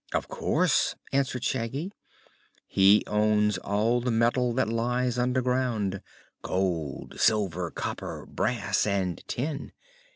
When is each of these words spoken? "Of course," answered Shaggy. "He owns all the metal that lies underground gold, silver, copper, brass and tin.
"Of 0.15 0.27
course," 0.27 0.95
answered 1.11 1.43
Shaggy. 1.43 1.91
"He 2.67 3.03
owns 3.05 3.59
all 3.59 4.01
the 4.01 4.09
metal 4.09 4.51
that 4.53 4.67
lies 4.67 5.19
underground 5.19 6.01
gold, 6.41 7.19
silver, 7.19 7.69
copper, 7.69 8.25
brass 8.25 8.87
and 8.87 9.23
tin. 9.27 9.73